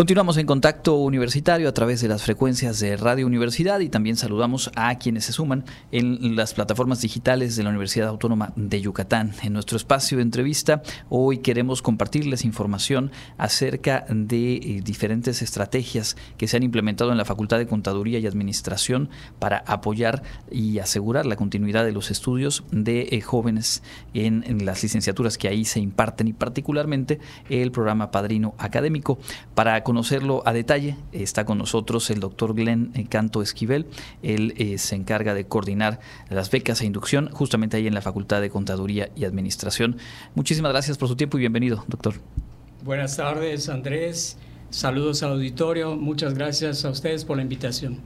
Continuamos 0.00 0.38
en 0.38 0.46
contacto 0.46 0.96
universitario 0.96 1.68
a 1.68 1.74
través 1.74 2.00
de 2.00 2.08
las 2.08 2.22
frecuencias 2.22 2.80
de 2.80 2.96
Radio 2.96 3.26
Universidad 3.26 3.80
y 3.80 3.90
también 3.90 4.16
saludamos 4.16 4.70
a 4.74 4.94
quienes 4.94 5.26
se 5.26 5.34
suman 5.34 5.66
en 5.92 6.36
las 6.36 6.54
plataformas 6.54 7.02
digitales 7.02 7.54
de 7.54 7.64
la 7.64 7.68
Universidad 7.68 8.08
Autónoma 8.08 8.54
de 8.56 8.80
Yucatán. 8.80 9.34
En 9.42 9.52
nuestro 9.52 9.76
espacio 9.76 10.16
de 10.16 10.22
entrevista 10.22 10.80
hoy 11.10 11.40
queremos 11.40 11.82
compartirles 11.82 12.46
información 12.46 13.12
acerca 13.36 14.06
de 14.08 14.54
eh, 14.54 14.80
diferentes 14.82 15.42
estrategias 15.42 16.16
que 16.38 16.48
se 16.48 16.56
han 16.56 16.62
implementado 16.62 17.12
en 17.12 17.18
la 17.18 17.26
Facultad 17.26 17.58
de 17.58 17.66
Contaduría 17.66 18.20
y 18.20 18.26
Administración 18.26 19.10
para 19.38 19.58
apoyar 19.66 20.22
y 20.50 20.78
asegurar 20.78 21.26
la 21.26 21.36
continuidad 21.36 21.84
de 21.84 21.92
los 21.92 22.10
estudios 22.10 22.64
de 22.70 23.08
eh, 23.10 23.20
jóvenes 23.20 23.82
en, 24.14 24.64
las 24.64 24.82
licenciaturas 24.82 25.36
que 25.36 25.48
ahí 25.48 25.66
se 25.66 25.78
imparten 25.78 26.26
y 26.26 26.32
particularmente 26.32 27.20
el 27.50 27.70
programa 27.70 28.10
Padrino 28.10 28.54
Académico. 28.56 29.18
Para 29.54 29.82
conocerlo 29.90 30.44
a 30.46 30.52
detalle, 30.52 30.94
está 31.10 31.44
con 31.44 31.58
nosotros 31.58 32.10
el 32.10 32.20
doctor 32.20 32.54
Glenn 32.54 32.92
eh, 32.94 33.06
Canto 33.08 33.42
Esquivel. 33.42 33.86
Él 34.22 34.54
eh, 34.56 34.78
se 34.78 34.94
encarga 34.94 35.34
de 35.34 35.46
coordinar 35.46 35.98
las 36.28 36.48
becas 36.48 36.80
e 36.80 36.86
inducción 36.86 37.28
justamente 37.32 37.76
ahí 37.76 37.88
en 37.88 37.94
la 37.94 38.00
Facultad 38.00 38.40
de 38.40 38.50
Contaduría 38.50 39.10
y 39.16 39.24
Administración. 39.24 39.96
Muchísimas 40.36 40.70
gracias 40.70 40.96
por 40.96 41.08
su 41.08 41.16
tiempo 41.16 41.38
y 41.38 41.40
bienvenido, 41.40 41.84
doctor. 41.88 42.14
Buenas 42.84 43.16
tardes, 43.16 43.68
Andrés. 43.68 44.38
Saludos 44.70 45.24
al 45.24 45.32
auditorio, 45.32 45.96
muchas 45.96 46.34
gracias 46.34 46.84
a 46.84 46.90
ustedes 46.90 47.24
por 47.24 47.36
la 47.36 47.42
invitación. 47.42 47.98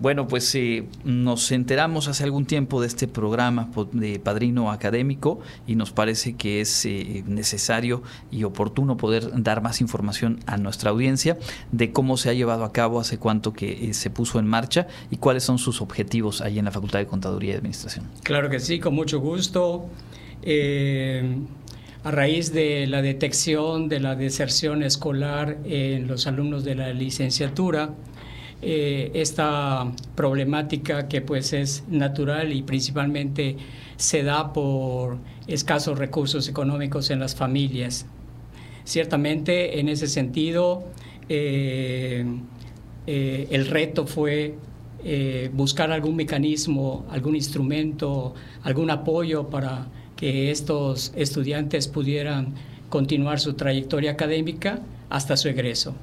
Bueno, 0.00 0.28
pues 0.28 0.54
eh, 0.54 0.86
nos 1.02 1.50
enteramos 1.50 2.06
hace 2.06 2.22
algún 2.22 2.46
tiempo 2.46 2.80
de 2.80 2.86
este 2.86 3.08
programa 3.08 3.68
de 3.90 4.20
Padrino 4.20 4.70
Académico 4.70 5.40
y 5.66 5.74
nos 5.74 5.90
parece 5.90 6.34
que 6.34 6.60
es 6.60 6.86
eh, 6.86 7.24
necesario 7.26 8.04
y 8.30 8.44
oportuno 8.44 8.96
poder 8.96 9.42
dar 9.42 9.60
más 9.60 9.80
información 9.80 10.38
a 10.46 10.56
nuestra 10.56 10.90
audiencia 10.90 11.36
de 11.72 11.90
cómo 11.90 12.16
se 12.16 12.30
ha 12.30 12.32
llevado 12.32 12.62
a 12.62 12.72
cabo, 12.72 13.00
hace 13.00 13.18
cuánto 13.18 13.52
que 13.52 13.90
eh, 13.90 13.92
se 13.92 14.08
puso 14.08 14.38
en 14.38 14.46
marcha 14.46 14.86
y 15.10 15.16
cuáles 15.16 15.42
son 15.42 15.58
sus 15.58 15.80
objetivos 15.80 16.42
ahí 16.42 16.60
en 16.60 16.66
la 16.66 16.70
Facultad 16.70 17.00
de 17.00 17.06
Contaduría 17.06 17.54
y 17.54 17.56
Administración. 17.56 18.08
Claro 18.22 18.50
que 18.50 18.60
sí, 18.60 18.78
con 18.78 18.94
mucho 18.94 19.18
gusto 19.18 19.88
a 22.04 22.10
raíz 22.10 22.52
de 22.52 22.86
la 22.86 23.00
detección 23.00 23.88
de 23.88 23.98
la 23.98 24.14
deserción 24.14 24.82
escolar 24.82 25.56
en 25.64 26.06
los 26.06 26.26
alumnos 26.26 26.62
de 26.62 26.74
la 26.74 26.92
licenciatura, 26.92 27.94
eh, 28.60 29.10
esta 29.14 29.90
problemática 30.14 31.08
que 31.08 31.22
pues 31.22 31.54
es 31.54 31.84
natural 31.88 32.52
y 32.52 32.62
principalmente 32.62 33.56
se 33.96 34.22
da 34.22 34.52
por 34.52 35.16
escasos 35.46 35.98
recursos 35.98 36.46
económicos 36.46 37.08
en 37.08 37.20
las 37.20 37.34
familias. 37.34 38.04
Ciertamente 38.84 39.80
en 39.80 39.88
ese 39.88 40.06
sentido 40.06 40.84
eh, 41.30 42.26
eh, 43.06 43.48
el 43.50 43.66
reto 43.66 44.06
fue 44.06 44.54
buscar 45.52 45.92
algún 45.92 46.16
mecanismo, 46.16 47.04
algún 47.10 47.36
instrumento, 47.36 48.34
algún 48.62 48.88
apoyo 48.88 49.50
para 49.50 49.86
que 50.16 50.50
estos 50.50 51.12
estudiantes 51.16 51.88
pudieran 51.88 52.54
continuar 52.88 53.40
su 53.40 53.54
trayectoria 53.54 54.12
académica 54.12 54.80
hasta 55.10 55.36
su 55.36 55.48
egreso. 55.48 55.94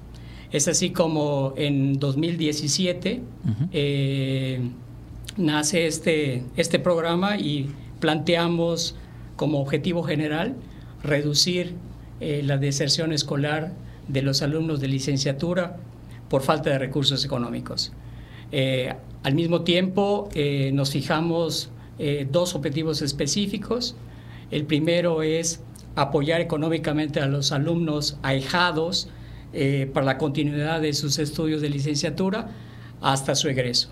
Es 0.52 0.68
así 0.68 0.90
como 0.90 1.54
en 1.56 1.98
2017 1.98 3.22
eh, 3.72 4.60
nace 5.38 5.88
este, 5.88 6.44
este 6.58 6.80
programa 6.80 7.38
y 7.38 7.70
planteamos 8.02 8.96
como 9.38 9.62
objetivo 9.62 10.04
general 10.04 10.56
reducir 11.04 11.76
eh, 12.20 12.42
la 12.44 12.58
deserción 12.58 13.14
escolar 13.14 13.72
de 14.10 14.22
los 14.22 14.42
alumnos 14.42 14.82
de 14.82 14.90
licenciatura 14.90 15.78
por 16.28 16.42
falta 16.42 16.70
de 16.70 16.80
recursos 16.80 17.24
económicos. 17.24 17.94
Eh, 18.52 18.94
al 19.24 19.36
mismo 19.36 19.62
tiempo 19.62 20.28
nos 20.74 20.92
fijamos 20.92 21.70
eh, 22.04 22.28
dos 22.30 22.56
objetivos 22.56 23.04
específicos. 23.04 23.96
El 24.50 24.66
primero 24.66 25.22
es 25.22 25.62
apoyar 25.96 26.42
económicamente 26.42 27.20
a 27.20 27.28
los 27.28 27.52
alumnos 27.52 28.18
ahijados 28.24 29.08
eh, 29.54 29.88
para 29.94 30.08
la 30.08 30.18
continuidad 30.18 30.82
de 30.82 30.94
sus 30.94 31.20
estudios 31.20 31.62
de 31.62 31.70
licenciatura 31.70 32.50
hasta 33.02 33.36
su 33.36 33.50
egreso. 33.50 33.90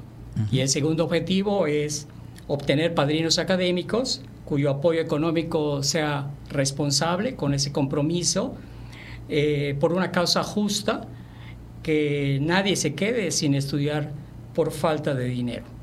Y 0.52 0.62
el 0.62 0.70
segundo 0.70 1.04
objetivo 1.04 1.68
es 1.68 2.08
obtener 2.48 2.96
padrinos 2.96 3.38
académicos 3.38 4.22
cuyo 4.44 4.72
apoyo 4.72 5.02
económico 5.02 5.84
sea 5.84 6.32
responsable 6.50 7.36
con 7.36 7.54
ese 7.54 7.72
compromiso 7.72 8.56
eh, 9.28 9.78
por 9.80 9.94
una 9.94 10.12
causa 10.12 10.42
justa, 10.42 11.08
que 11.84 12.40
nadie 12.42 12.76
se 12.76 12.96
quede 12.96 13.30
sin 13.30 13.54
estudiar 13.54 14.14
por 14.56 14.72
falta 14.72 15.14
de 15.14 15.26
dinero. 15.26 15.79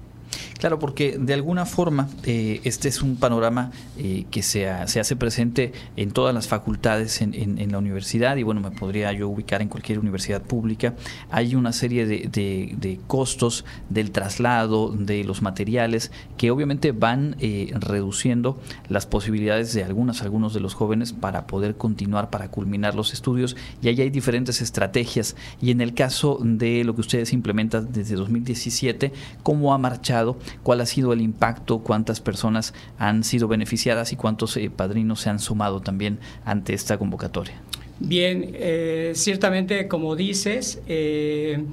Claro, 0.58 0.78
porque 0.78 1.18
de 1.18 1.34
alguna 1.34 1.66
forma 1.66 2.08
eh, 2.24 2.60
este 2.64 2.88
es 2.88 3.02
un 3.02 3.16
panorama 3.16 3.70
eh, 3.98 4.24
que 4.30 4.42
se, 4.42 4.66
se, 4.86 5.00
hace 5.00 5.16
presente 5.16 5.72
en 5.96 6.12
todas 6.12 6.34
las 6.34 6.48
facultades 6.48 7.20
en, 7.20 7.34
en, 7.34 7.72
la 7.72 7.78
universidad 7.78 8.36
y 8.36 8.42
bueno, 8.42 8.60
me 8.60 8.70
podría 8.70 9.12
yo 9.12 9.28
ubicar 9.28 9.60
en 9.60 9.68
cualquier 9.68 9.98
universidad 9.98 10.42
pública. 10.42 10.94
Hay 11.30 11.54
una 11.54 11.72
serie 11.72 12.06
de, 12.06 12.28
de, 12.28 13.00
costos 13.06 13.64
del 13.90 14.10
traslado, 14.10 14.90
de 14.90 15.24
los 15.24 15.42
materiales, 15.42 16.10
que 16.36 16.50
obviamente 16.50 16.92
van 16.92 17.36
eh, 17.40 17.72
reduciendo 17.74 18.58
las 18.88 19.06
posibilidades 19.06 19.74
de 19.74 19.84
algunas, 19.84 20.22
algunos 20.22 20.54
de 20.54 20.60
los 20.60 20.74
jóvenes 20.74 21.12
para 21.12 21.46
poder 21.46 21.76
continuar, 21.76 22.30
para 22.30 22.50
culminar 22.50 22.94
los 22.94 23.12
estudios 23.12 23.56
y 23.82 23.88
ahí 23.88 24.00
hay 24.00 24.10
diferentes 24.10 24.62
estrategias 24.62 25.36
y 25.60 25.70
en 25.70 25.80
el 25.80 25.94
caso 25.94 26.38
de 26.42 26.84
lo 26.84 26.94
que 26.94 27.02
ustedes 27.02 27.32
implementan 27.32 27.92
desde 27.92 28.16
2017, 28.16 29.12
¿cómo 29.42 29.74
ha 29.74 29.78
marchado? 29.78 30.38
Cuál 30.62 30.80
ha 30.80 30.86
sido 30.86 31.12
el 31.12 31.20
impacto, 31.20 31.80
cuántas 31.80 32.20
personas 32.20 32.74
han 32.98 33.24
sido 33.24 33.48
beneficiadas 33.48 34.12
y 34.12 34.16
cuántos 34.16 34.56
eh, 34.56 34.70
padrinos 34.74 35.20
se 35.20 35.30
han 35.30 35.38
sumado 35.38 35.80
también 35.80 36.18
ante 36.44 36.74
esta 36.74 36.98
convocatoria. 36.98 37.54
Bien, 37.98 38.50
eh, 38.54 39.12
ciertamente 39.14 39.88
como 39.88 40.16
dices, 40.16 40.82
eh, 40.86 41.64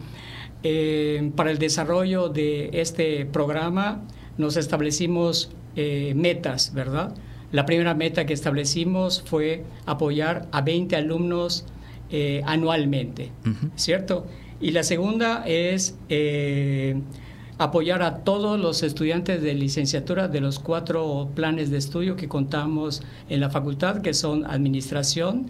para 1.36 1.52
el 1.52 1.58
desarrollo 1.58 2.30
de 2.30 2.70
este 2.74 3.26
programa 3.26 4.02
nos 4.38 4.56
establecimos 4.56 5.52
metas, 5.76 6.74
¿verdad? 6.74 7.14
La 7.52 7.66
primera 7.66 7.94
meta 7.96 8.26
que 8.26 8.34
establecimos 8.34 9.22
fue 9.26 9.66
apoyar 9.86 10.48
a 10.52 10.62
20 10.62 10.96
alumnos 10.96 11.66
anualmente, 12.46 13.32
¿cierto? 13.76 14.26
Y 14.62 14.72
la 14.72 14.84
segunda 14.84 15.44
es 15.46 15.98
apoyar 17.64 18.02
a 18.02 18.18
todos 18.24 18.60
los 18.60 18.84
estudiantes 18.84 19.42
de 19.42 19.54
licenciatura 19.54 20.28
de 20.28 20.42
los 20.42 20.60
cuatro 20.60 21.30
planes 21.34 21.72
de 21.72 21.78
estudio 21.78 22.16
que 22.16 22.28
contamos 22.28 23.02
en 23.30 23.40
la 23.40 23.50
facultad, 23.50 24.02
que 24.02 24.14
son 24.14 24.46
Administración, 24.46 25.48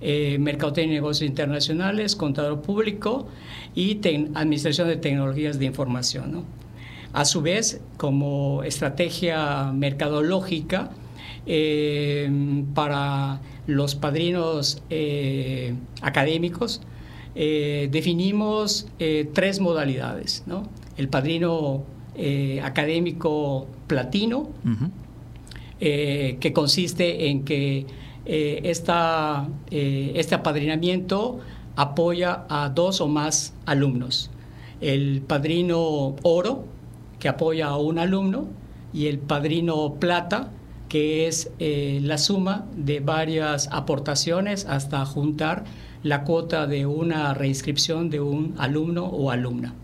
eh, 0.00 0.36
Mercadotecnia 0.38 0.92
y 0.92 0.96
Negocios 0.96 1.28
Internacionales, 1.28 2.16
Contador 2.16 2.60
Público 2.60 3.28
y 3.74 3.98
Administración 4.34 4.88
de 4.88 4.96
Tecnologías 4.96 5.58
de 5.58 5.64
Información. 5.64 6.44
A 7.14 7.24
su 7.24 7.40
vez, 7.40 7.80
como 7.96 8.62
estrategia 8.64 9.72
mercadológica, 9.72 10.90
eh, 11.46 12.30
para 12.74 13.40
los 13.66 13.94
padrinos 13.94 14.82
eh, 14.90 15.74
académicos, 16.02 16.82
definimos 17.34 18.86
tres 19.32 19.58
modalidades. 19.58 20.44
El 20.96 21.08
padrino 21.08 21.84
eh, 22.16 22.60
académico 22.62 23.66
platino, 23.88 24.48
eh, 25.80 26.36
que 26.40 26.52
consiste 26.52 27.28
en 27.28 27.44
que 27.44 27.86
eh, 28.24 28.60
este 28.64 30.34
apadrinamiento 30.34 31.40
apoya 31.74 32.44
a 32.48 32.68
dos 32.68 33.00
o 33.00 33.08
más 33.08 33.52
alumnos. 33.66 34.30
El 34.80 35.22
padrino 35.22 36.14
oro, 36.22 36.66
que 37.18 37.28
apoya 37.28 37.66
a 37.66 37.78
un 37.78 37.98
alumno, 37.98 38.46
y 38.92 39.08
el 39.08 39.18
padrino 39.18 39.94
plata, 39.94 40.52
que 40.88 41.26
es 41.26 41.50
la 41.58 42.18
suma 42.18 42.66
de 42.76 43.00
varias 43.00 43.68
aportaciones 43.72 44.66
hasta 44.66 45.04
juntar 45.04 45.64
la 46.04 46.22
cuota 46.22 46.68
de 46.68 46.86
una 46.86 47.34
reinscripción 47.34 48.08
de 48.08 48.20
un 48.20 48.54
alumno 48.58 49.06
o 49.06 49.32
alumna. 49.32 49.74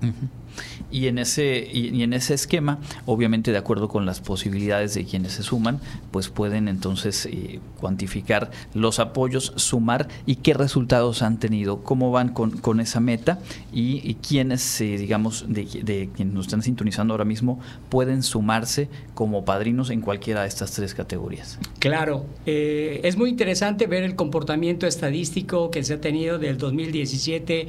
Y 0.90 1.06
en 1.06 1.18
ese, 1.18 1.68
y, 1.72 2.02
en 2.02 2.12
ese 2.12 2.34
esquema, 2.34 2.78
obviamente 3.06 3.52
de 3.52 3.58
acuerdo 3.58 3.88
con 3.88 4.06
las 4.06 4.20
posibilidades 4.20 4.94
de 4.94 5.04
quienes 5.04 5.32
se 5.32 5.42
suman, 5.42 5.80
pues 6.10 6.28
pueden 6.28 6.68
entonces 6.68 7.26
eh, 7.26 7.60
cuantificar 7.78 8.50
los 8.74 8.98
apoyos, 8.98 9.52
sumar 9.56 10.08
y 10.26 10.36
qué 10.36 10.54
resultados 10.54 11.22
han 11.22 11.38
tenido, 11.38 11.82
cómo 11.82 12.10
van 12.10 12.30
con, 12.30 12.58
con 12.58 12.80
esa 12.80 13.00
meta 13.00 13.38
y, 13.72 14.14
quiénes, 14.14 14.80
eh, 14.80 14.96
digamos, 14.98 15.44
de, 15.48 15.64
de, 15.64 16.10
quienes 16.14 16.34
nos 16.34 16.46
están 16.46 16.62
sintonizando 16.62 17.14
ahora 17.14 17.24
mismo, 17.24 17.60
pueden 17.88 18.22
sumarse 18.22 18.88
como 19.14 19.44
padrinos 19.44 19.90
en 19.90 20.00
cualquiera 20.00 20.42
de 20.42 20.48
estas 20.48 20.72
tres 20.72 20.94
categorías. 20.94 21.58
Claro, 21.78 22.26
eh, 22.46 23.00
es 23.04 23.16
muy 23.16 23.30
interesante 23.30 23.86
ver 23.86 24.02
el 24.02 24.16
comportamiento 24.16 24.86
estadístico 24.86 25.70
que 25.70 25.84
se 25.84 25.94
ha 25.94 26.00
tenido 26.00 26.38
del 26.38 26.58
2017 26.58 27.68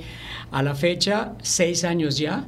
a 0.51 0.63
la 0.63 0.75
fecha, 0.75 1.33
seis 1.41 1.83
años 1.83 2.17
ya 2.17 2.45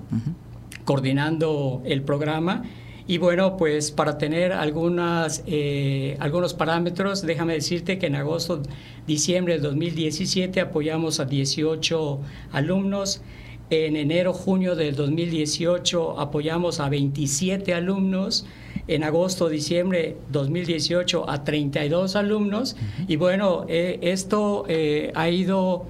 coordinando 0.86 1.82
el 1.86 2.02
programa. 2.02 2.64
Y 3.06 3.18
bueno, 3.18 3.58
pues 3.58 3.92
para 3.92 4.18
tener 4.18 4.54
algunas, 4.54 5.44
eh, 5.46 6.16
algunos 6.20 6.54
parámetros, 6.54 7.22
déjame 7.22 7.54
decirte 7.54 8.00
que 8.00 8.08
en 8.08 8.16
agosto, 8.16 8.62
diciembre 9.06 9.56
del 9.56 9.64
2017 9.64 10.62
apoyamos 10.62 11.20
a 11.20 11.26
18 11.26 12.22
alumnos. 12.54 13.22
En 13.70 13.98
enero, 13.98 14.34
junio 14.34 14.76
del 14.76 14.96
2018 14.96 16.18
apoyamos 16.18 16.80
a 16.80 16.88
27 16.88 17.74
alumnos. 17.74 18.46
En 18.88 19.04
agosto, 19.04 19.50
diciembre 19.50 20.16
2018 20.32 21.30
a 21.30 21.44
32 21.44 22.16
alumnos. 22.16 22.78
Y 23.10 23.18
bueno, 23.18 23.66
eh, 23.68 24.00
esto 24.02 24.64
eh, 24.70 25.12
ha 25.14 25.30
ido 25.30 25.88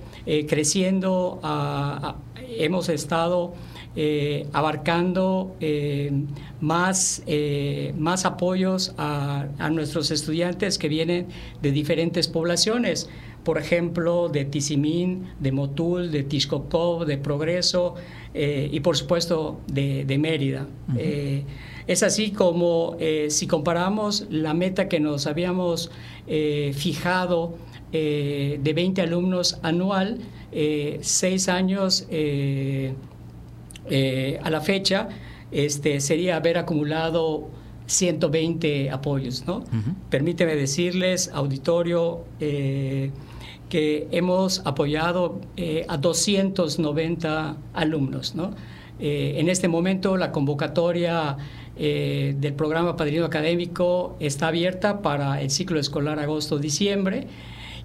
creciendo. 0.47 1.39
hemos 2.57 2.87
estado 2.89 3.53
eh, 3.95 4.47
abarcando 4.53 5.55
eh, 5.59 6.11
más, 6.61 7.21
eh, 7.27 7.93
más 7.95 8.25
apoyos 8.25 8.95
a, 8.97 9.45
nuestros 9.71 10.09
estudiantes 10.09 10.79
que 10.79 10.87
vienen 10.87 11.27
de 11.61 11.71
diferentes 11.71 12.27
poblaciones, 12.27 13.07
por 13.43 13.59
ejemplo, 13.59 14.29
de 14.29 14.45
Tizimín, 14.45 15.27
de 15.39 15.51
Motul, 15.51 16.11
de 16.11 16.23
Tixcocó, 16.23 17.05
de 17.05 17.19
Progreso 17.19 17.93
y 18.33 18.79
por 18.79 18.97
supuesto 18.97 19.59
de, 19.67 20.17
Mérida. 20.17 20.67
es 21.85 22.01
así 22.01 22.31
como 22.31 22.97
si 23.27 23.45
comparamos 23.45 24.25
la 24.31 24.55
meta 24.55 24.87
que 24.87 24.99
nos 24.99 25.27
habíamos 25.27 25.91
fijado 26.25 27.57
de 27.91 28.73
20 28.75 29.01
alumnos 29.01 29.59
anual, 29.61 30.19
seis 31.01 31.49
años 31.49 32.07
eh, 33.89 34.39
a 34.41 34.49
la 34.49 34.61
fecha 34.61 35.09
este, 35.51 35.99
sería 35.99 36.37
haber 36.37 36.57
acumulado 36.57 37.49
120 37.85 38.91
apoyos. 38.91 39.45
¿no? 39.45 39.63
Permíteme 40.09 40.55
decirles, 40.55 41.29
auditorio, 41.33 42.23
eh, 42.39 43.11
que 43.69 44.07
hemos 44.11 44.61
apoyado 44.65 45.41
eh, 45.57 45.85
a 45.87 45.97
290 45.97 47.57
alumnos. 47.73 48.35
¿no? 48.35 48.51
en 48.99 49.49
este 49.49 49.67
momento 49.67 50.15
la 50.15 50.31
convocatoria 50.31 51.35
del 51.75 52.53
programa 52.53 52.95
Padrino 52.95 53.25
Académico 53.25 54.15
está 54.19 54.47
abierta 54.47 55.01
para 55.01 55.41
el 55.41 55.49
ciclo 55.49 55.79
escolar 55.79 56.19
agosto-diciembre 56.19 57.27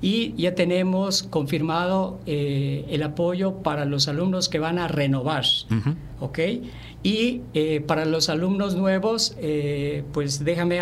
y 0.01 0.35
ya 0.41 0.55
tenemos 0.55 1.25
confirmado 1.25 2.21
eh, 2.27 2.85
el 2.89 3.03
apoyo 3.03 3.63
para 3.63 3.85
los 3.85 4.07
alumnos 4.07 4.49
que 4.49 4.61
van 4.61 4.79
a 4.79 4.87
renovar, 4.87 5.45
¿ok? 6.21 6.39
Y 7.03 7.43
eh, 7.55 7.81
para 7.81 8.05
los 8.05 8.29
alumnos 8.29 8.77
nuevos, 8.77 9.37
eh, 9.41 10.05
pues 10.13 10.45
déjame 10.45 10.81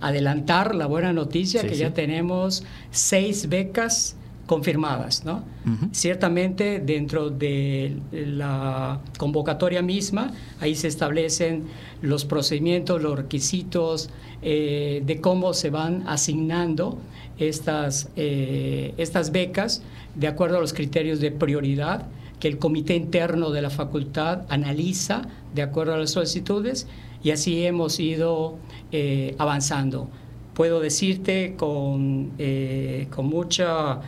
adelantar 0.00 0.74
la 0.74 0.86
buena 0.86 1.12
noticia 1.12 1.62
que 1.62 1.76
ya 1.76 1.94
tenemos 1.94 2.64
seis 2.90 3.48
becas 3.48 4.17
confirmadas, 4.48 5.24
¿no? 5.24 5.44
Ciertamente 5.92 6.80
dentro 6.80 7.30
de 7.30 7.96
la 8.10 9.00
convocatoria 9.18 9.82
misma, 9.82 10.32
ahí 10.58 10.74
se 10.74 10.88
establecen 10.88 11.66
los 12.02 12.24
procedimientos, 12.24 13.00
los 13.00 13.16
requisitos 13.16 14.10
de 14.42 15.18
cómo 15.20 15.52
se 15.52 15.70
van 15.70 16.04
asignando 16.08 16.98
estas, 17.38 18.10
eh, 18.16 18.94
estas 18.96 19.30
becas 19.30 19.82
de 20.14 20.26
acuerdo 20.26 20.58
a 20.58 20.60
los 20.60 20.72
criterios 20.72 21.20
de 21.20 21.30
prioridad 21.30 22.06
que 22.40 22.48
el 22.48 22.58
comité 22.58 22.94
interno 22.94 23.50
de 23.50 23.62
la 23.62 23.70
facultad 23.70 24.42
analiza 24.48 25.22
de 25.54 25.62
acuerdo 25.62 25.94
a 25.94 25.98
las 25.98 26.10
solicitudes 26.10 26.86
y 27.22 27.30
así 27.30 27.64
hemos 27.64 27.98
ido 27.98 28.56
eh, 28.92 29.34
avanzando. 29.38 30.08
Puedo 30.54 30.80
decirte 30.80 31.54
con, 31.56 32.32
eh, 32.38 33.06
con 33.14 33.26
mucha 33.26 34.00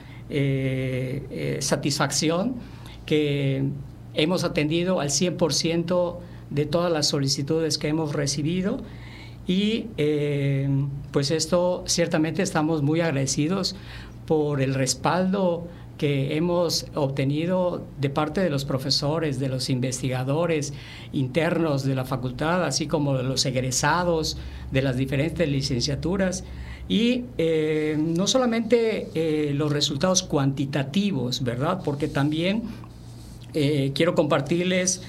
satisfacción 1.61 2.55
que 3.07 3.65
hemos 4.15 4.45
atendido 4.45 5.01
al 5.01 5.09
100% 5.09 6.19
de 6.51 6.67
todas 6.67 6.93
las 6.93 7.09
solicitudes 7.09 7.79
que 7.79 7.89
hemos 7.89 8.15
recibido 8.15 8.81
y 9.47 9.87
eh, 9.97 10.69
pues 11.13 11.31
esto 11.31 11.83
ciertamente 11.87 12.43
estamos 12.43 12.83
muy 12.83 13.01
agradecidos 13.01 13.75
por 14.27 14.61
el 14.61 14.75
respaldo 14.75 15.67
que 15.99 16.37
hemos 16.37 16.87
obtenido 16.95 17.85
de 18.01 18.11
parte 18.11 18.41
de 18.41 18.49
los 18.49 18.65
profesores, 18.65 19.39
de 19.39 19.49
los 19.49 19.69
investigadores 19.69 20.73
internos 21.13 21.85
de 21.85 21.95
la 21.95 22.05
facultad, 22.05 22.65
así 22.65 22.87
como 22.87 23.17
de 23.17 23.25
los 23.25 23.45
egresados 23.45 24.39
de 24.71 24.83
las 24.83 24.97
diferentes 24.97 25.49
licenciaturas. 25.49 26.45
Y 26.91 27.25
eh, 27.39 27.97
no 27.99 28.27
solamente 28.27 29.09
eh, 29.15 29.55
los 29.55 29.73
resultados 29.73 30.23
cuantitativos, 30.23 31.43
¿verdad? 31.43 31.81
Porque 31.83 32.07
también 32.09 32.65
quiero 33.95 34.15
compartirles 34.15 35.03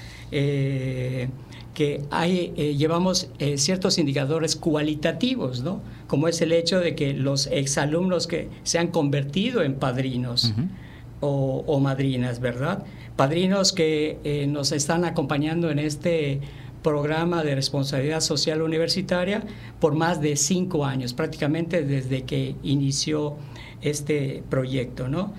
que 1.74 2.02
hay, 2.10 2.52
eh, 2.56 2.74
llevamos 2.76 3.28
eh, 3.38 3.56
ciertos 3.56 3.98
indicadores 3.98 4.56
cualitativos, 4.56 5.62
¿no? 5.62 5.80
como 6.06 6.28
es 6.28 6.40
el 6.42 6.52
hecho 6.52 6.80
de 6.80 6.94
que 6.94 7.14
los 7.14 7.46
exalumnos 7.46 8.26
que 8.26 8.48
se 8.62 8.78
han 8.78 8.88
convertido 8.88 9.62
en 9.62 9.74
padrinos 9.74 10.52
o, 11.20 11.80
madrinas, 11.80 12.40
¿verdad? 12.40 12.84
Padrinos 13.16 13.72
que 13.72 14.18
eh, 14.24 14.46
nos 14.48 14.72
están 14.72 15.04
acompañando 15.04 15.70
en 15.70 15.78
este 15.78 16.40
programa 16.82 17.42
de 17.42 17.54
responsabilidad 17.54 18.20
social 18.20 18.62
universitaria 18.62 19.42
por 19.80 19.94
más 19.94 20.20
de 20.20 20.36
cinco 20.36 20.84
años, 20.84 21.14
prácticamente 21.14 21.82
desde 21.82 22.24
que 22.24 22.56
inició 22.62 23.36
este 23.80 24.42
proyecto, 24.48 25.08
¿no? 25.08 25.32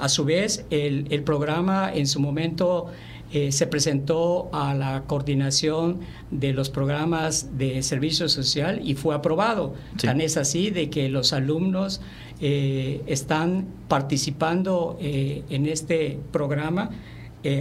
a 0.00 0.08
su 0.10 0.26
vez, 0.26 0.66
el, 0.68 1.06
el 1.08 1.22
programa 1.22 1.90
en 1.94 2.06
su 2.06 2.20
momento 2.20 2.90
eh, 3.34 3.50
se 3.50 3.66
presentó 3.66 4.50
a 4.52 4.74
la 4.74 5.04
coordinación 5.06 6.00
de 6.30 6.52
los 6.52 6.68
programas 6.68 7.56
de 7.56 7.82
servicio 7.82 8.28
social 8.28 8.82
y 8.84 8.94
fue 8.94 9.14
aprobado. 9.14 9.74
Tan 10.02 10.20
es 10.20 10.36
así 10.36 10.68
de 10.68 10.90
que 10.90 11.08
los 11.08 11.32
alumnos 11.32 12.02
eh, 12.42 13.00
están 13.06 13.66
participando 13.88 14.98
eh, 15.00 15.44
en 15.48 15.66
este 15.66 16.18
programa 16.30 16.90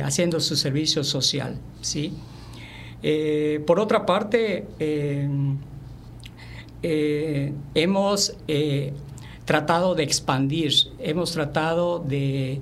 haciendo 0.03 0.39
su 0.41 0.55
servicio 0.57 1.03
social. 1.03 1.57
¿sí? 1.79 2.13
Por 3.65 3.79
otra 3.79 4.05
parte, 4.05 4.67
hemos 7.73 8.37
tratado 9.45 9.95
de 9.95 10.03
expandir, 10.03 10.73
hemos 10.99 11.31
tratado 11.31 11.99
de 11.99 12.61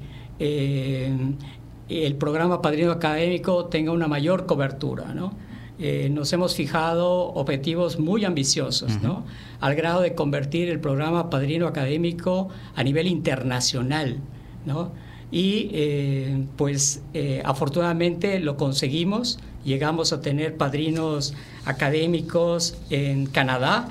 el 1.89 2.15
programa 2.15 2.61
Padrino 2.61 2.91
Académico 2.91 3.65
tenga 3.65 3.91
una 3.91 4.07
mayor 4.07 4.45
cobertura, 4.45 5.13
¿no? 5.13 5.33
Eh, 5.81 6.09
nos 6.11 6.31
hemos 6.33 6.55
fijado 6.55 7.33
objetivos 7.33 7.99
muy 7.99 8.25
ambiciosos, 8.25 9.01
¿no? 9.01 9.23
Al 9.61 9.75
grado 9.75 10.01
de 10.01 10.13
convertir 10.13 10.69
el 10.69 10.79
programa 10.79 11.29
Padrino 11.29 11.67
Académico 11.67 12.49
a 12.75 12.83
nivel 12.83 13.07
internacional, 13.07 14.17
¿no? 14.65 14.91
Y 15.31 15.69
eh, 15.71 16.45
pues 16.57 17.01
eh, 17.13 17.41
afortunadamente 17.45 18.39
lo 18.39 18.57
conseguimos, 18.57 19.39
llegamos 19.63 20.13
a 20.13 20.21
tener 20.21 20.57
padrinos 20.57 21.33
académicos 21.65 22.77
en 22.89 23.25
Canadá, 23.27 23.89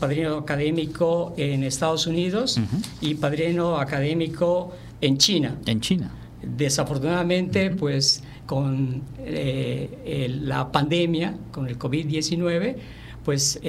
padrino 0.00 0.38
académico 0.38 1.34
en 1.36 1.64
Estados 1.64 2.06
Unidos 2.06 2.58
y 3.00 3.14
padrino 3.14 3.76
académico 3.76 4.72
en 5.00 5.18
China. 5.18 5.56
En 5.66 5.80
China. 5.80 6.10
Desafortunadamente, 6.42 7.70
pues 7.70 8.22
con 8.46 9.02
eh, 9.18 10.28
la 10.42 10.70
pandemia, 10.72 11.34
con 11.52 11.68
el 11.68 11.78
COVID-19, 11.78 12.76
pues 13.24 13.60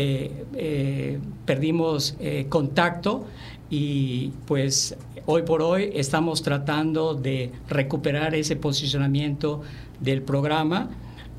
perdimos 1.46 2.16
contacto 2.50 3.26
y 3.70 4.32
pues 4.46 4.96
hoy 5.26 5.44
por 5.44 5.62
hoy 5.62 5.92
estamos 5.94 6.42
tratando 6.42 7.14
de 7.14 7.52
recuperar 7.68 8.36
ese 8.36 8.56
posicionamiento 8.56 9.62
del 10.00 10.22
programa 10.22 10.90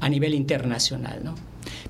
a 0.01 0.09
nivel 0.09 0.35
internacional. 0.35 1.21
¿no? 1.25 1.35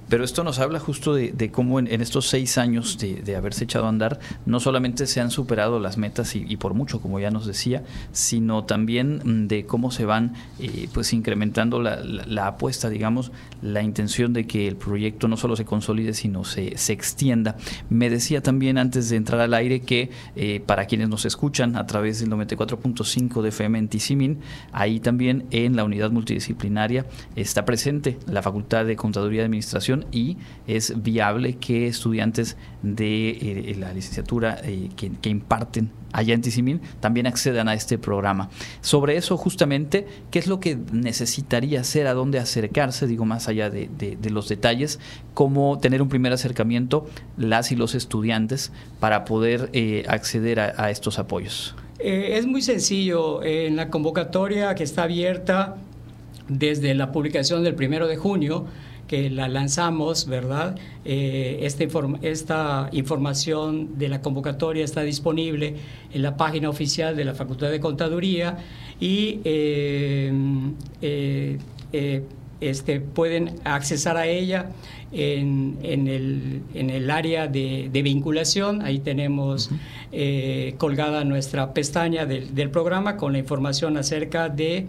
Pero 0.08 0.24
esto 0.24 0.44
nos 0.44 0.58
habla 0.58 0.78
justo 0.78 1.14
de, 1.14 1.50
cómo 1.50 1.78
en, 1.78 2.00
estos 2.00 2.28
seis 2.28 2.58
años 2.58 2.98
de, 2.98 3.36
haberse 3.36 3.64
echado 3.64 3.86
a 3.86 3.88
andar, 3.88 4.20
no 4.44 4.60
solamente 4.60 5.06
se 5.06 5.20
han 5.20 5.30
superado 5.30 5.80
las 5.80 5.98
metas 5.98 6.36
y, 6.36 6.56
por 6.56 6.74
mucho, 6.74 7.00
como 7.00 7.18
ya 7.20 7.30
nos 7.30 7.46
decía, 7.46 7.82
sino 8.12 8.64
también 8.64 9.20
mm, 9.24 9.48
de 9.48 9.66
cómo 9.66 9.90
se 9.90 10.04
van 10.04 10.34
eh, 10.58 10.88
pues 10.92 11.12
incrementando 11.12 11.80
la, 11.82 12.46
apuesta, 12.46 12.88
digamos, 12.88 13.32
la 13.62 13.82
intención 13.82 14.32
de 14.32 14.46
que 14.46 14.68
el 14.68 14.76
proyecto 14.76 15.28
no 15.28 15.36
solo 15.36 15.56
se 15.56 15.64
consolide, 15.64 16.14
sino 16.14 16.44
se, 16.44 16.76
se 16.78 16.92
extienda. 16.92 17.56
Me 17.90 18.10
decía 18.10 18.42
también 18.42 18.78
antes 18.78 19.08
de 19.08 19.16
entrar 19.16 19.40
al 19.40 19.54
aire 19.54 19.80
que 19.80 20.10
eh, 20.36 20.62
para 20.64 20.86
quienes 20.86 21.08
nos 21.08 21.24
escuchan 21.24 21.76
a 21.76 21.86
través 21.86 22.20
del 22.20 22.30
94.5 22.30 23.42
de 23.42 23.48
FM 23.48 23.78
en 23.78 23.86
ahí 24.72 25.00
también 25.00 25.46
en 25.50 25.76
la 25.76 25.84
unidad 25.84 26.10
multidisciplinaria 26.10 27.06
está 27.34 27.64
presente 27.64 28.18
la 28.26 28.42
Facultad 28.42 28.84
de 28.84 28.96
Contaduría 28.96 29.42
y 29.42 29.44
Administración 29.44 29.95
y 30.12 30.36
es 30.66 31.02
viable 31.02 31.54
que 31.56 31.86
estudiantes 31.86 32.56
de 32.82 33.30
eh, 33.30 33.76
la 33.78 33.92
licenciatura 33.92 34.60
eh, 34.62 34.90
que, 34.96 35.28
imparten 35.28 35.90
allá 36.12 36.34
en 36.34 36.40
Tizimín 36.40 36.80
también 37.00 37.26
accedan 37.26 37.68
a 37.68 37.74
este 37.74 37.98
programa. 37.98 38.50
Sobre 38.80 39.16
eso 39.16 39.36
justamente, 39.36 40.06
¿qué 40.30 40.38
es 40.38 40.46
lo 40.46 40.60
que 40.60 40.76
necesitaría 40.92 41.80
hacer? 41.80 42.06
¿A 42.06 42.14
dónde 42.14 42.38
acercarse? 42.38 43.06
Digo, 43.06 43.24
más 43.24 43.48
allá 43.48 43.70
de, 43.70 44.18
los 44.30 44.48
detalles, 44.48 45.00
cómo 45.34 45.78
tener 45.78 46.02
un 46.02 46.08
primer 46.08 46.32
acercamiento 46.32 47.06
las 47.36 47.72
y 47.72 47.76
los 47.76 47.94
estudiantes 47.94 48.72
para 49.00 49.24
poder 49.24 49.70
eh, 49.72 50.04
acceder 50.08 50.60
a, 50.60 50.90
estos 50.90 51.18
apoyos. 51.18 51.74
es 51.98 52.46
muy 52.46 52.62
sencillo. 52.62 53.42
En 53.42 53.76
la 53.76 53.90
convocatoria 53.90 54.74
que 54.74 54.84
está 54.84 55.04
abierta 55.04 55.76
desde 56.48 56.94
la 56.94 57.12
publicación 57.12 57.64
del 57.64 57.74
primero 57.74 58.06
de 58.06 58.16
junio, 58.16 58.66
que 59.06 59.30
la 59.30 59.48
lanzamos, 59.48 60.26
¿verdad? 60.26 60.76
Eh, 61.04 61.60
esta, 61.62 61.84
esta, 62.22 62.88
información 62.92 63.98
de 63.98 64.08
la 64.08 64.20
convocatoria 64.20 64.84
está 64.84 65.02
disponible 65.02 65.76
en 66.12 66.22
la 66.22 66.36
página 66.36 66.68
oficial 66.68 67.16
de 67.16 67.24
la 67.24 67.34
Facultad 67.34 67.70
de 67.70 67.80
Contaduría 67.80 68.58
y 69.00 69.40
eh, 69.44 70.32
eh, 71.02 72.22
este, 72.60 73.00
pueden 73.00 73.60
accesar 73.64 74.16
a 74.16 74.26
ella 74.26 74.70
en, 75.12 75.78
en, 75.82 76.08
el, 76.08 76.62
en 76.74 76.90
el, 76.90 77.10
área 77.10 77.46
de, 77.46 77.90
vinculación. 77.92 78.82
Ahí 78.82 78.98
tenemos 78.98 79.70
colgada 80.78 81.24
nuestra 81.24 81.72
pestaña 81.74 82.26
del, 82.26 82.54
del, 82.54 82.70
programa 82.70 83.16
con 83.16 83.32
la 83.32 83.38
información 83.38 83.96
acerca 83.98 84.48
de 84.48 84.86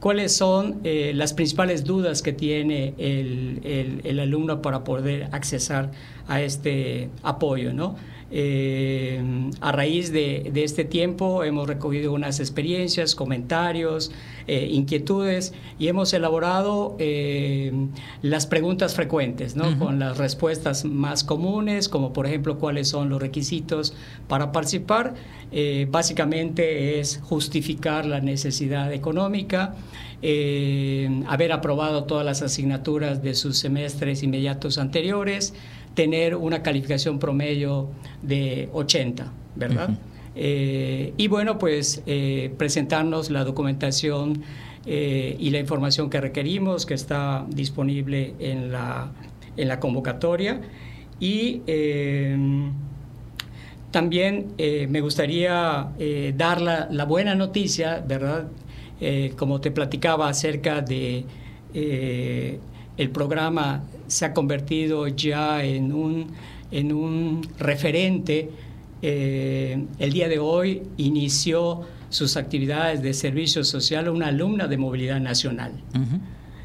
cuáles 0.00 0.34
son 0.34 0.80
eh, 0.82 1.12
las 1.14 1.34
principales 1.34 1.84
dudas 1.84 2.22
que 2.22 2.32
tiene 2.32 2.94
el, 2.98 4.18
alumno 4.18 4.62
para 4.62 4.82
poder 4.82 5.28
accesar 5.32 5.90
a 6.26 6.40
este 6.40 7.10
apoyo. 7.22 7.72
¿no? 7.72 7.96
Eh, 8.32 9.20
a 9.60 9.72
raíz 9.72 10.12
de, 10.12 10.52
este 10.54 10.84
tiempo 10.84 11.42
hemos 11.42 11.66
recogido 11.66 12.12
unas 12.12 12.38
experiencias, 12.38 13.16
comentarios, 13.16 14.12
eh, 14.46 14.68
inquietudes 14.70 15.52
y 15.80 15.88
hemos 15.88 16.12
elaborado 16.12 16.94
eh, 17.00 17.72
las 18.22 18.46
preguntas 18.46 18.94
frecuentes, 18.94 19.56
¿no? 19.56 19.78
con 19.78 19.98
las 19.98 20.16
respuestas 20.16 20.84
más 20.84 21.24
comunes, 21.24 21.88
como 21.88 22.12
por 22.12 22.26
ejemplo 22.26 22.58
cuáles 22.58 22.88
son 22.88 23.08
los 23.08 23.20
requisitos 23.20 23.94
para 24.28 24.52
participar. 24.52 25.14
básicamente 25.88 27.00
es 27.00 27.20
justificar 27.22 28.06
la 28.06 28.20
necesidad 28.20 28.92
económica, 28.92 29.74
haber 31.26 31.52
aprobado 31.52 32.04
todas 32.04 32.24
las 32.24 32.42
asignaturas 32.42 33.22
de 33.22 33.34
sus 33.34 33.58
semestres 33.58 34.22
inmediatos 34.22 34.78
anteriores, 34.78 35.54
tener 36.00 36.34
una 36.34 36.62
calificación 36.62 37.18
promedio 37.18 37.90
de 38.22 38.70
80, 38.72 39.30
¿verdad? 39.54 39.90
Eh, 40.34 41.12
y 41.18 41.28
bueno, 41.28 41.58
pues 41.58 42.02
eh, 42.06 42.54
presentarnos 42.56 43.28
la 43.28 43.44
documentación 43.44 44.42
eh, 44.86 45.36
y 45.38 45.50
la 45.50 45.58
información 45.58 46.08
que 46.08 46.18
requerimos, 46.18 46.86
que 46.86 46.94
está 46.94 47.44
disponible 47.50 48.32
en 48.38 48.72
la, 48.72 49.12
en 49.58 49.68
la 49.68 49.78
convocatoria. 49.78 50.62
Y 51.20 51.60
también 53.90 54.54
me 54.56 55.02
gustaría 55.02 55.90
dar 56.34 56.62
la, 56.62 56.88
la, 56.90 57.04
buena 57.04 57.34
noticia, 57.34 58.02
¿verdad? 58.08 58.48
como 59.36 59.60
te 59.60 59.70
platicaba 59.70 60.30
acerca 60.30 60.80
de 60.80 61.26
el 61.74 63.10
programa 63.10 63.82
se 64.10 64.24
ha 64.24 64.34
convertido 64.34 65.06
ya 65.06 65.64
en 65.64 65.92
un, 65.92 66.32
en 66.72 66.92
un 66.92 67.48
referente. 67.58 68.50
Eh, 69.02 69.84
el 69.98 70.12
día 70.12 70.28
de 70.28 70.40
hoy 70.40 70.82
inició 70.96 71.82
sus 72.08 72.36
actividades 72.36 73.02
de 73.02 73.14
servicio 73.14 73.62
social 73.62 74.08
una 74.08 74.26
alumna 74.26 74.66
de 74.66 74.76
movilidad 74.76 75.20
nacional. 75.20 75.72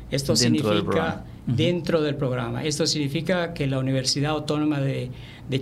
Esto 0.09 0.35
significa 0.35 1.23
dentro 1.45 2.01
del 2.01 2.15
programa. 2.15 2.63
Esto 2.63 2.87
significa 2.87 3.53
que 3.53 3.67
la 3.67 3.77
Universidad 3.77 4.31
Autónoma 4.31 4.79
de, 4.79 5.11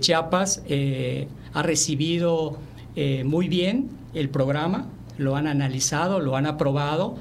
Chiapas 0.00 0.62
eh, 0.66 1.28
ha 1.52 1.62
recibido 1.62 2.56
eh, 2.96 3.24
muy 3.24 3.48
bien 3.48 3.90
el 4.14 4.30
programa, 4.30 4.86
lo 5.18 5.36
han 5.36 5.46
analizado, 5.46 6.18
lo 6.18 6.34
han 6.36 6.46
aprobado, 6.46 7.16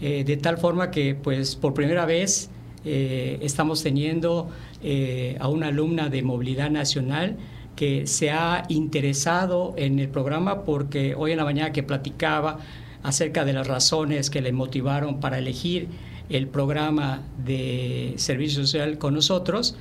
de 0.00 0.36
tal 0.36 0.58
forma 0.58 0.90
que 0.90 1.14
pues 1.14 1.54
por 1.54 1.74
primera 1.74 2.06
vez 2.06 2.50
eh, 2.84 3.38
estamos 3.42 3.82
teniendo 3.82 4.48
eh, 4.82 5.36
a 5.38 5.48
una 5.48 5.68
alumna 5.68 6.08
de 6.08 6.22
movilidad 6.22 6.70
nacional 6.70 7.36
que 7.76 8.06
se 8.06 8.30
ha 8.30 8.64
interesado 8.68 9.74
en 9.76 9.98
el 9.98 10.08
programa 10.08 10.64
porque 10.64 11.14
hoy 11.14 11.30
en 11.30 11.38
la 11.38 11.44
mañana 11.44 11.72
que 11.72 11.82
platicaba 11.82 12.58
acerca 13.02 13.44
de 13.44 13.52
las 13.52 13.66
razones 13.68 14.30
que 14.30 14.42
le 14.42 14.52
motivaron 14.52 15.20
para 15.20 15.38
elegir 15.38 15.88
el 16.28 16.48
programa 16.48 17.22
de 17.44 18.14
servicio 18.16 18.62
social 18.62 18.98
con 18.98 19.14
nosotros, 19.14 19.76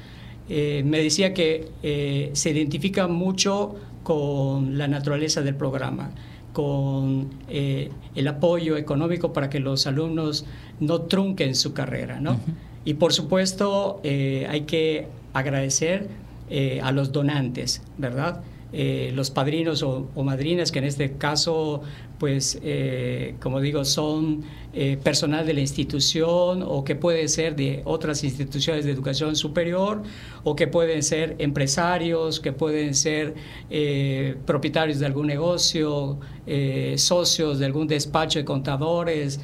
eh, 0.50 0.84
me 0.86 1.00
decía 1.00 1.34
que 1.34 2.29
se 2.34 2.50
identifica 2.51 3.08
mucho 3.08 3.75
con 4.03 4.77
la 4.77 4.88
naturaleza 4.88 5.41
del 5.41 5.55
programa 5.55 6.12
con 6.53 7.29
el 7.48 8.27
apoyo 8.27 8.75
económico 8.75 9.31
para 9.31 9.50
que 9.50 9.60
los 9.60 9.88
alumnos 9.88 10.46
no 10.81 11.03
trunquen 11.03 11.55
su 11.55 11.74
carrera, 11.74 12.20
¿no? 12.20 12.39
Y 12.83 12.95
por 12.95 13.13
supuesto 13.13 14.00
eh, 14.03 14.47
hay 14.50 14.61
que 14.61 15.07
agradecer 15.33 16.07
eh, 16.50 16.79
a 16.81 16.91
los 16.91 17.11
donantes, 17.11 17.81
¿verdad? 17.97 18.41
Eh, 18.73 19.11
los 19.13 19.31
padrinos 19.31 19.83
o, 19.83 20.07
madrinas, 20.23 20.71
que 20.71 20.79
en 20.79 20.85
este 20.85 21.11
caso, 21.13 21.81
pues, 22.19 22.59
como 23.41 23.59
digo, 23.59 23.83
son 23.83 24.43
personal 25.03 25.45
de 25.45 25.53
la 25.53 25.59
institución 25.59 26.63
o 26.65 26.85
que 26.85 26.95
pueden 26.95 27.27
ser 27.27 27.57
de 27.57 27.81
otras 27.83 28.23
instituciones 28.23 28.85
de 28.85 28.91
educación 28.91 29.35
superior 29.35 30.03
o 30.45 30.55
que 30.55 30.67
pueden 30.67 31.03
ser 31.03 31.35
empresarios, 31.39 32.39
que 32.39 32.53
pueden 32.53 32.95
ser 32.95 33.33
propietarios 34.45 35.00
de 35.00 35.05
algún 35.05 35.27
negocio, 35.27 36.17
socios 36.95 37.59
de 37.59 37.65
algún 37.65 37.88
despacho 37.88 38.39
de 38.39 38.45
contadores, 38.45 39.41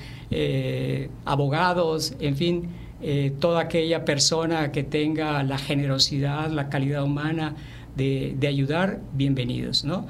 abogados, 1.25 2.13
en 2.21 2.37
fin 2.37 2.69
eh, 2.99 3.31
toda 3.39 3.61
aquella 3.61 4.05
persona 4.05 4.71
que 4.71 4.83
tenga 4.83 5.43
la 5.43 5.59
generosidad, 5.59 6.49
la 6.49 6.67
calidad 6.69 7.03
humana 7.03 7.55
de, 7.95 8.37
ayudar, 8.47 8.99
bienvenidos, 9.13 9.83
¿no? 9.83 10.05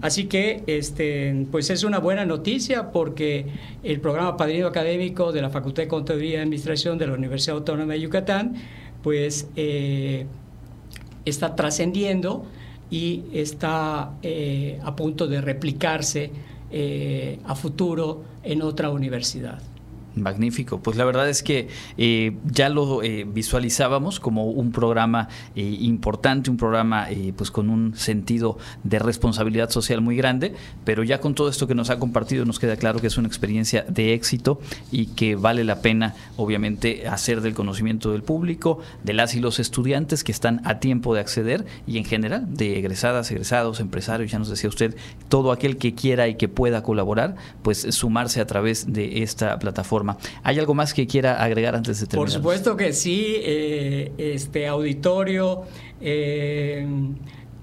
Así 0.00 0.24
que, 0.26 0.62
este, 0.66 1.46
pues 1.50 1.68
es 1.68 1.84
una 1.84 1.98
buena 1.98 2.24
noticia 2.24 2.90
porque 2.90 3.44
el 3.82 4.00
programa 4.00 4.38
Padrino 4.38 4.66
Académico 4.66 5.30
de 5.30 5.42
la 5.42 5.50
Facultad 5.50 5.82
de 5.82 5.88
Contaduría 5.88 6.32
y 6.32 6.36
Administración 6.36 6.96
de 6.96 7.06
la 7.06 7.12
Universidad 7.12 7.56
Autónoma 7.56 7.92
de 7.92 8.00
Yucatán, 8.00 8.54
pues 9.02 9.48
eh, 9.56 10.26
está 11.26 11.54
trascendiendo 11.54 12.46
y 12.90 13.24
está 13.34 14.12
eh, 14.22 14.78
a 14.82 14.96
punto 14.96 15.26
de 15.26 15.40
replicarse 15.40 16.30
a 17.44 17.54
futuro 17.54 18.24
en 18.42 18.60
otra 18.60 18.90
universidad. 18.90 19.60
Magnífico, 20.22 20.80
pues 20.80 20.96
la 20.96 21.04
verdad 21.04 21.28
es 21.28 21.42
que 21.42 21.68
eh, 21.96 22.36
ya 22.44 22.68
lo 22.68 23.02
eh, 23.02 23.26
visualizábamos 23.28 24.20
como 24.20 24.46
un 24.46 24.72
programa 24.72 25.28
eh, 25.54 25.62
importante, 25.80 26.50
un 26.50 26.56
programa 26.56 27.06
pues 27.36 27.50
con 27.50 27.70
un 27.70 27.96
sentido 27.96 28.58
de 28.84 28.98
responsabilidad 28.98 29.70
social 29.70 30.00
muy 30.00 30.16
grande, 30.16 30.54
pero 30.84 31.02
ya 31.02 31.20
con 31.20 31.34
todo 31.34 31.48
esto 31.48 31.66
que 31.66 31.74
nos 31.74 31.90
ha 31.90 31.98
compartido 31.98 32.44
nos 32.44 32.58
queda 32.58 32.76
claro 32.76 33.00
que 33.00 33.06
es 33.06 33.18
una 33.18 33.28
experiencia 33.28 33.84
de 33.88 34.14
éxito 34.14 34.60
y 34.90 35.06
que 35.06 35.36
vale 35.36 35.64
la 35.64 35.80
pena 35.80 36.14
obviamente 36.36 37.08
hacer 37.08 37.40
del 37.40 37.54
conocimiento 37.54 38.12
del 38.12 38.22
público, 38.22 38.80
de 39.04 39.12
las 39.12 39.34
y 39.34 39.40
los 39.40 39.58
estudiantes 39.58 40.24
que 40.24 40.32
están 40.32 40.60
a 40.64 40.78
tiempo 40.80 41.14
de 41.14 41.20
acceder 41.20 41.66
y 41.86 41.98
en 41.98 42.04
general 42.04 42.54
de 42.54 42.78
egresadas, 42.78 43.30
egresados, 43.30 43.80
empresarios, 43.80 44.30
ya 44.30 44.38
nos 44.38 44.48
decía 44.48 44.68
usted, 44.68 44.96
todo 45.28 45.52
aquel 45.52 45.76
que 45.76 45.94
quiera 45.94 46.28
y 46.28 46.36
que 46.36 46.48
pueda 46.48 46.82
colaborar, 46.82 47.36
pues 47.62 47.86
sumarse 47.90 48.40
a 48.40 48.46
través 48.46 48.92
de 48.92 49.22
esta 49.22 49.58
plataforma 49.58 50.07
¿Hay 50.42 50.58
algo 50.58 50.74
más 50.74 50.94
que 50.94 51.06
quiera 51.06 51.42
agregar 51.42 51.74
antes 51.74 52.00
de 52.00 52.06
terminar? 52.06 52.26
Por 52.26 52.32
supuesto 52.32 52.76
que 52.76 52.92
sí, 52.92 53.36
eh, 53.38 54.12
este 54.18 54.66
auditorio. 54.66 55.64
Eh, 56.00 56.86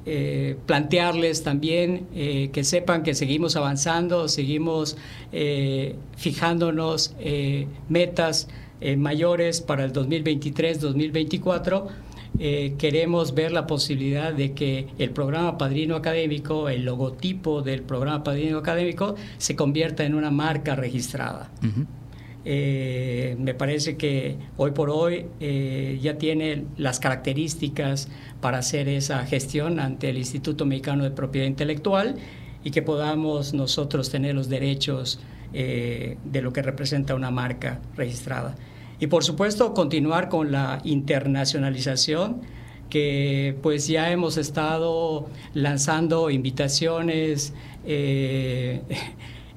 eh, 0.07 0.55
plantearles 0.67 1.41
también 1.41 2.05
que 2.53 2.63
sepan 2.63 3.01
que 3.01 3.15
seguimos 3.15 3.55
avanzando, 3.55 4.27
seguimos 4.27 4.97
fijándonos 6.15 7.15
metas 7.89 8.47
mayores 8.97 9.61
para 9.61 9.83
el 9.83 9.93
2023-2024. 9.93 11.87
queremos 12.77 13.33
ver 13.33 13.51
la 13.51 13.65
posibilidad 13.65 14.31
de 14.31 14.53
que 14.53 14.89
el 14.99 15.09
programa 15.09 15.57
Padrino 15.57 15.95
Académico, 15.95 16.69
el 16.69 16.85
logotipo 16.85 17.63
del 17.63 17.81
programa 17.81 18.23
Padrino 18.23 18.59
Académico, 18.59 19.15
se 19.39 19.55
convierta 19.55 20.03
en 20.03 20.13
una 20.13 20.29
marca 20.29 20.75
registrada. 20.75 21.49
Eh, 22.47 23.35
me 23.39 23.55
parece 23.55 23.97
que 23.97 24.37
hoy 24.55 24.69
por 24.69 24.91
hoy 24.91 25.25
eh, 25.39 25.97
ya 25.99 26.19
tiene 26.19 26.65
las 26.77 26.99
características 26.99 28.07
para 28.39 28.59
hacer 28.59 28.87
esa 28.87 29.25
gestión 29.25 29.79
ante 29.79 30.09
el 30.09 30.19
Instituto 30.19 30.63
Mexicano 30.67 31.03
de 31.03 31.09
Propiedad 31.09 31.47
Intelectual 31.47 32.17
y 32.63 32.69
que 32.69 32.83
podamos 32.83 33.55
nosotros 33.55 34.11
tener 34.11 34.35
los 34.35 34.47
derechos 34.47 35.19
eh, 35.53 36.17
de 36.23 36.41
lo 36.43 36.53
que 36.53 36.61
representa 36.61 37.15
una 37.15 37.31
marca 37.31 37.81
registrada. 37.97 38.55
Y 38.99 39.07
por 39.07 39.23
supuesto 39.23 39.73
continuar 39.73 40.29
con 40.29 40.51
la 40.51 40.81
internacionalización 40.83 42.41
que 42.91 43.57
pues 43.63 43.87
ya 43.87 44.11
hemos 44.11 44.37
estado 44.37 45.27
lanzando 45.55 46.29
invitaciones 46.29 47.53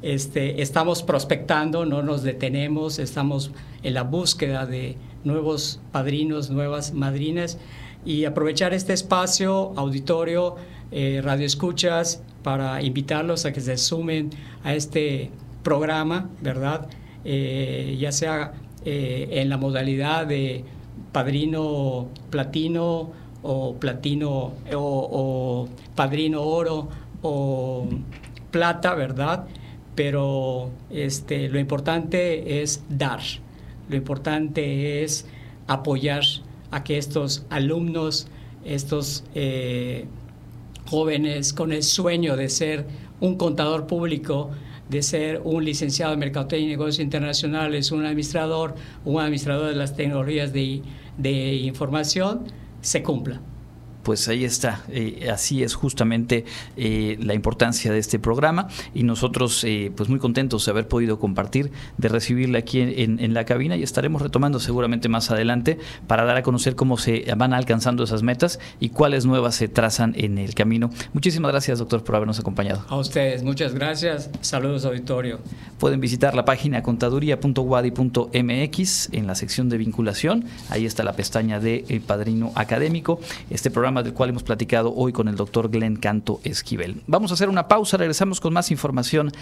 este, 0.02 0.62
estamos 0.62 1.02
prospectando, 1.02 1.84
no 1.84 2.02
nos 2.02 2.22
detenemos, 2.22 2.98
estamos 2.98 3.50
en 3.82 3.94
la 3.94 4.02
búsqueda 4.02 4.66
de 4.66 4.96
nuevos 5.24 5.80
padrinos, 5.92 6.50
nuevas 6.50 6.92
madrinas 6.92 7.58
y 8.04 8.24
aprovechar 8.24 8.74
este 8.74 8.92
espacio, 8.92 9.72
auditorio, 9.76 10.56
eh, 10.92 11.20
radio 11.22 11.46
escuchas, 11.46 12.22
para 12.42 12.80
invitarlos 12.82 13.44
a 13.44 13.52
que 13.52 13.60
se 13.60 13.76
sumen 13.76 14.30
a 14.62 14.74
este 14.74 15.30
programa, 15.62 16.30
¿verdad? 16.40 16.88
Eh, 17.24 17.96
ya 17.98 18.12
sea 18.12 18.52
eh, 18.84 19.28
en 19.32 19.48
la 19.48 19.56
modalidad 19.56 20.26
de 20.26 20.64
padrino 21.12 22.08
platino 22.30 23.10
o 23.42 23.74
platino 23.74 24.52
o 24.74 25.68
padrino 25.94 26.42
oro 26.42 26.88
o 27.22 27.88
plata, 28.50 28.94
¿verdad? 28.94 29.46
Pero 29.98 30.70
este, 30.90 31.48
lo 31.48 31.58
importante 31.58 32.62
es 32.62 32.84
dar, 32.88 33.18
lo 33.88 33.96
importante 33.96 35.02
es 35.02 35.26
apoyar 35.66 36.22
a 36.70 36.84
que 36.84 36.98
estos 36.98 37.44
alumnos, 37.50 38.28
estos 38.64 39.24
eh, 39.34 40.04
jóvenes 40.86 41.52
con 41.52 41.72
el 41.72 41.82
sueño 41.82 42.36
de 42.36 42.48
ser 42.48 42.86
un 43.18 43.34
contador 43.34 43.88
público, 43.88 44.52
de 44.88 45.02
ser 45.02 45.40
un 45.42 45.64
licenciado 45.64 46.12
en 46.12 46.20
Mercadotecnia 46.20 46.68
y 46.68 46.70
Negocios 46.70 47.00
Internacionales, 47.00 47.90
un 47.90 48.06
administrador, 48.06 48.76
un 49.04 49.20
administrador 49.20 49.66
de 49.66 49.74
las 49.74 49.96
tecnologías 49.96 50.52
de 50.52 51.54
información, 51.56 52.44
se 52.82 53.02
cumpla 53.02 53.40
pues 54.08 54.26
ahí 54.26 54.42
está. 54.42 54.82
Eh, 54.88 55.28
así 55.30 55.62
es 55.62 55.74
justamente 55.74 56.46
eh, 56.78 57.18
la 57.20 57.34
importancia 57.34 57.92
de 57.92 57.98
este 57.98 58.18
programa 58.18 58.68
y 58.94 59.02
nosotros 59.02 59.62
eh, 59.64 59.92
pues 59.94 60.08
muy 60.08 60.18
contentos 60.18 60.64
de 60.64 60.70
haber 60.70 60.88
podido 60.88 61.18
compartir, 61.18 61.70
de 61.98 62.08
recibirle 62.08 62.56
aquí 62.56 62.80
en, 62.80 63.34
la 63.34 63.44
cabina 63.44 63.76
y 63.76 63.82
estaremos 63.82 64.22
retomando 64.22 64.60
seguramente 64.60 65.10
más 65.10 65.30
adelante 65.30 65.78
para 66.06 66.24
dar 66.24 66.38
a 66.38 66.42
conocer 66.42 66.74
cómo 66.74 66.96
se 66.96 67.26
van 67.36 67.52
alcanzando 67.52 68.02
esas 68.02 68.22
metas 68.22 68.58
y 68.80 68.88
cuáles 68.88 69.26
nuevas 69.26 69.56
se 69.56 69.68
trazan 69.68 70.14
en 70.16 70.38
el 70.38 70.54
camino. 70.54 70.88
Muchísimas 71.12 71.50
gracias, 71.50 71.78
doctor, 71.78 72.02
por 72.02 72.16
habernos 72.16 72.40
acompañado. 72.40 72.86
A 72.88 72.96
ustedes, 72.96 73.42
muchas 73.42 73.74
gracias. 73.74 74.30
Saludos, 74.40 74.86
auditorio. 74.86 75.40
Pueden 75.78 76.00
visitar 76.00 76.34
la 76.34 76.46
página 76.46 76.82
contaduría.wadi.mx 76.82 79.08
en 79.12 79.26
la 79.26 79.34
sección 79.34 79.68
de 79.68 79.76
vinculación. 79.76 80.46
Ahí 80.70 80.86
está 80.86 81.02
la 81.02 81.12
pestaña 81.12 81.60
de 81.60 81.84
El 81.90 82.00
Padrino 82.00 82.52
Académico. 82.54 83.20
Este 83.50 83.70
programa 83.70 83.97
del 84.02 84.14
cual 84.14 84.30
hemos 84.30 84.42
platicado 84.42 84.94
hoy 84.94 85.12
con 85.12 85.28
el 85.28 85.36
doctor 85.36 85.70
Glenn 85.70 85.96
Canto 85.96 86.40
Esquivel. 86.44 87.02
Vamos 87.06 87.30
a 87.30 87.34
hacer 87.34 87.48
una 87.48 87.68
pausa, 87.68 87.96
regresamos 87.96 88.40
con 88.40 88.52
más 88.52 88.70
información 88.70 89.32